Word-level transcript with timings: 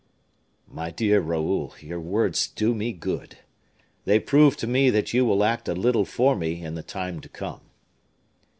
"My 0.67 0.89
dear 0.89 1.19
Raoul, 1.21 1.75
your 1.79 1.99
words 1.99 2.47
do 2.47 2.73
me 2.73 2.91
good. 2.91 3.37
They 4.05 4.17
prove 4.19 4.57
to 4.57 4.65
me 4.65 4.89
that 4.89 5.13
you 5.13 5.23
will 5.25 5.43
act 5.43 5.67
a 5.67 5.75
little 5.75 6.05
for 6.05 6.35
me 6.35 6.63
in 6.63 6.73
the 6.73 6.81
time 6.81 7.19
to 7.21 7.29
come." 7.29 7.61